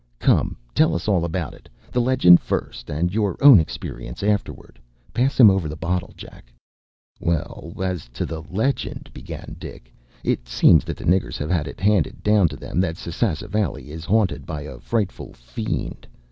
Come, 0.17 0.57
tell 0.73 0.95
us 0.95 1.07
all 1.07 1.23
about 1.23 1.53
it; 1.53 1.69
the 1.91 2.01
legend 2.01 2.39
first, 2.39 2.89
and 2.89 3.13
your 3.13 3.37
own 3.39 3.59
experience 3.59 4.23
afterward. 4.23 4.79
Pass 5.13 5.39
him 5.39 5.51
over 5.51 5.69
the 5.69 5.75
bottle, 5.75 6.11
Jack.” 6.17 6.51
“Well, 7.19 7.75
as 7.83 8.09
to 8.15 8.25
the 8.25 8.41
legend,” 8.49 9.11
began 9.13 9.57
Dick. 9.59 9.93
“It 10.23 10.47
seems 10.47 10.85
that 10.85 10.97
the 10.97 11.05
niggers 11.05 11.37
have 11.37 11.51
had 11.51 11.67
it 11.67 11.79
handed 11.79 12.23
down 12.23 12.47
to 12.47 12.55
them 12.57 12.79
that 12.79 12.95
Sasassa 12.97 13.47
Valley 13.47 13.91
is 13.91 14.03
haunted 14.03 14.47
by 14.47 14.61
a 14.63 14.79
frightful 14.79 15.33
fiend. 15.33 16.07